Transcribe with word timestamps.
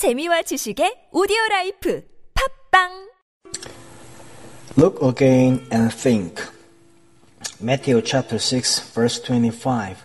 재미와 0.00 0.40
지식의 0.48 1.10
오디오 1.12 1.36
라이프 1.50 2.02
팝빵 2.72 3.10
Look 4.78 5.02
again 5.02 5.60
and 5.70 5.92
think. 5.92 6.40
Matthew 7.60 8.00
chapter 8.00 8.38
6 8.38 8.94
verse 8.94 9.20
25. 9.20 10.02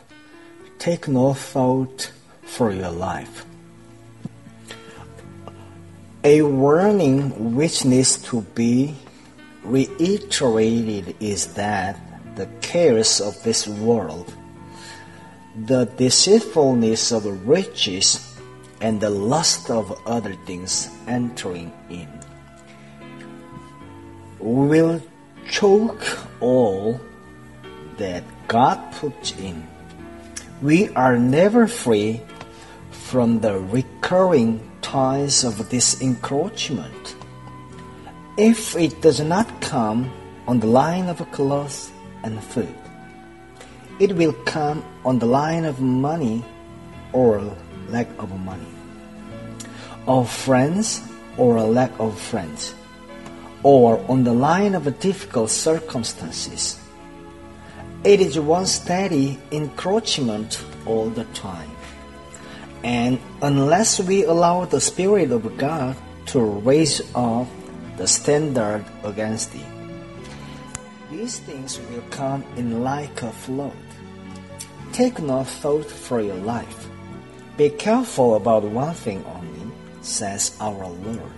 Take 0.80 1.08
no 1.08 1.32
thought 1.34 2.12
for 2.44 2.74
your 2.74 2.92
life. 2.92 3.46
A 6.26 6.42
warning 6.42 7.56
which 7.56 7.86
needs 7.86 8.18
to 8.24 8.42
be 8.54 8.96
reiterated 9.64 11.16
is 11.22 11.54
that 11.54 11.96
the 12.36 12.48
cares 12.60 13.22
of 13.22 13.42
this 13.44 13.66
world, 13.66 14.34
the 15.56 15.86
deceitfulness 15.96 17.14
of 17.14 17.48
riches, 17.48 18.24
and 18.86 19.02
the 19.02 19.10
lust 19.10 19.72
of 19.72 19.90
other 20.06 20.36
things 20.46 20.94
entering 21.08 21.74
in 21.90 22.08
will 24.38 25.02
choke 25.50 26.06
all 26.40 27.02
that 27.98 28.24
God 28.48 28.78
puts 28.94 29.34
in. 29.42 29.66
We 30.62 30.90
are 30.94 31.18
never 31.18 31.66
free 31.66 32.22
from 33.10 33.42
the 33.42 33.58
recurring 33.58 34.62
ties 34.84 35.44
of 35.44 35.68
this 35.72 36.00
encroachment. 36.00 37.16
If 38.38 38.76
it 38.76 39.02
does 39.02 39.20
not 39.20 39.50
come 39.62 40.14
on 40.48 40.60
the 40.60 40.70
line 40.70 41.10
of 41.10 41.26
clothes 41.32 41.90
and 42.22 42.38
food, 42.38 42.78
it 43.98 44.14
will 44.14 44.34
come 44.46 44.86
on 45.04 45.18
the 45.18 45.26
line 45.26 45.66
of 45.66 45.82
money 45.82 46.46
or 47.14 47.42
lack 47.90 48.08
of 48.18 48.30
money, 48.40 48.74
of 50.08 50.30
friends 50.30 51.02
or 51.38 51.58
a 51.58 51.64
lack 51.64 51.92
of 52.00 52.20
friends 52.20 52.74
or 53.66 54.00
on 54.08 54.24
the 54.24 54.32
line 54.32 54.76
of 54.76 54.86
difficult 55.00 55.50
circumstances. 55.50 56.80
It 58.04 58.22
is 58.22 58.38
one 58.38 58.68
steady 58.68 59.40
encroachment 59.52 60.64
all 60.86 61.10
the 61.10 61.26
time. 61.34 61.72
And 62.84 63.20
unless 63.42 64.00
we 64.00 64.24
allow 64.24 64.66
the 64.66 64.80
Spirit 64.80 65.32
of 65.32 65.58
God 65.58 65.98
to 66.28 66.40
raise 66.40 67.02
up 67.16 67.48
the 67.98 68.06
standard 68.06 68.86
against 69.04 69.56
it, 69.56 69.66
these 71.10 71.40
things 71.40 71.80
will 71.90 72.06
come 72.12 72.46
in 72.58 72.84
like 72.84 73.24
a 73.24 73.32
flood. 73.32 73.74
Take 74.94 75.18
no 75.20 75.44
thought 75.44 75.90
for 75.90 76.22
your 76.22 76.38
life. 76.38 76.88
Be 77.58 77.70
careful 77.70 78.36
about 78.36 78.64
one 78.64 78.94
thing 78.94 79.24
only, 79.26 79.72
says 80.02 80.56
our 80.60 80.88
Lord 80.88 81.32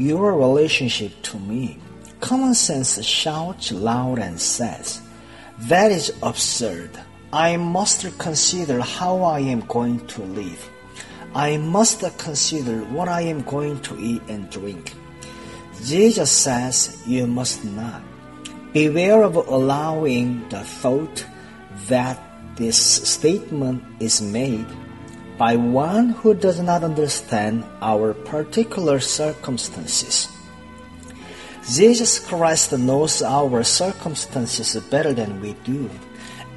your 0.00 0.32
relationship 0.34 1.12
to 1.22 1.38
me. 1.38 1.78
Common 2.20 2.54
sense 2.54 3.02
shouts 3.04 3.70
loud 3.70 4.18
and 4.18 4.40
says, 4.40 5.00
That 5.68 5.92
is 5.92 6.12
absurd. 6.22 6.90
I 7.32 7.56
must 7.56 8.18
consider 8.18 8.80
how 8.80 9.22
I 9.22 9.40
am 9.40 9.60
going 9.60 10.06
to 10.08 10.22
live. 10.22 10.68
I 11.34 11.58
must 11.58 12.00
consider 12.18 12.82
what 12.84 13.08
I 13.08 13.20
am 13.22 13.42
going 13.42 13.80
to 13.82 13.98
eat 14.00 14.22
and 14.28 14.50
drink. 14.50 14.94
Jesus 15.84 16.30
says 16.30 17.02
you 17.06 17.26
must 17.26 17.64
not. 17.64 18.02
Beware 18.72 19.22
of 19.22 19.36
allowing 19.36 20.48
the 20.48 20.64
thought 20.64 21.24
that 21.88 22.18
this 22.56 22.78
statement 23.08 23.82
is 24.00 24.20
made 24.20 24.66
by 25.40 25.56
one 25.56 26.10
who 26.20 26.34
does 26.34 26.60
not 26.60 26.84
understand 26.84 27.64
our 27.80 28.12
particular 28.12 29.00
circumstances. 29.00 30.28
Jesus 31.64 32.18
Christ 32.20 32.76
knows 32.76 33.22
our 33.22 33.64
circumstances 33.64 34.76
better 34.92 35.14
than 35.14 35.40
we 35.40 35.56
do, 35.64 35.88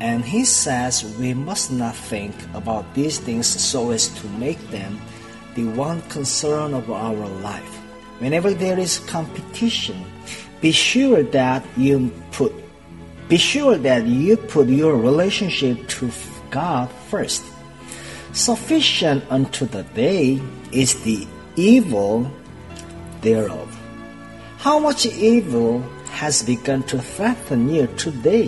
and 0.01 0.25
He 0.25 0.43
says 0.43 1.07
we 1.15 1.33
must 1.33 1.71
not 1.71 1.95
think 1.95 2.35
about 2.53 2.83
these 2.93 3.23
things 3.23 3.47
so 3.47 3.91
as 3.91 4.11
to 4.19 4.27
make 4.35 4.59
them 4.67 4.99
the 5.55 5.63
one 5.79 6.01
concern 6.11 6.73
of 6.73 6.91
our 6.91 7.23
life. 7.39 7.79
Whenever 8.19 8.51
there 8.51 8.77
is 8.77 8.99
competition, 9.07 10.03
be 10.59 10.75
sure 10.75 11.23
that 11.31 11.63
you 11.77 12.11
put 12.35 12.51
be 13.29 13.37
sure 13.37 13.77
that 13.77 14.03
you 14.03 14.35
put 14.35 14.67
your 14.67 14.97
relationship 14.99 15.87
to 15.87 16.11
God 16.51 16.91
first. 17.07 17.52
Sufficient 18.33 19.23
unto 19.29 19.67
the 19.67 19.83
day 19.93 20.41
is 20.71 20.97
the 21.03 21.27
evil 21.55 22.25
thereof. 23.21 23.69
How 24.57 24.79
much 24.79 25.05
evil 25.05 25.81
has 26.09 26.41
begun 26.41 26.81
to 26.89 26.97
threaten 26.97 27.69
you 27.69 27.85
today? 27.95 28.47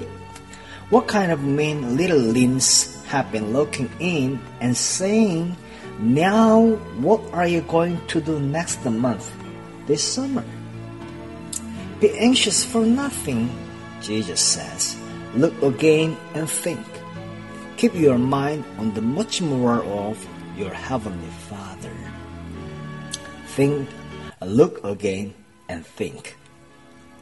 What 0.89 1.07
kind 1.07 1.31
of 1.31 1.43
mean 1.43 1.97
little 1.97 2.17
limbs 2.17 2.97
have 3.05 3.31
been 3.31 3.53
looking 3.53 3.91
in 3.99 4.39
and 4.59 4.75
saying, 4.75 5.55
Now, 5.99 6.65
what 6.97 7.21
are 7.31 7.47
you 7.47 7.61
going 7.61 8.01
to 8.07 8.19
do 8.19 8.39
next 8.39 8.83
month, 8.85 9.31
this 9.85 10.01
summer? 10.01 10.43
Be 11.99 12.09
anxious 12.17 12.65
for 12.65 12.83
nothing, 12.83 13.53
Jesus 14.01 14.41
says. 14.41 14.97
Look 15.35 15.61
again 15.61 16.17
and 16.33 16.49
think. 16.49 16.94
Keep 17.77 17.95
your 17.95 18.17
mind 18.17 18.63
on 18.77 18.93
the 18.93 19.01
much 19.01 19.41
more 19.41 19.83
of 19.83 20.17
your 20.57 20.73
Heavenly 20.73 21.33
Father. 21.49 21.91
Think, 23.47 23.89
look 24.41 24.83
again, 24.83 25.33
and 25.67 25.85
think. 25.85 26.37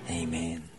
Amen. 0.10 0.73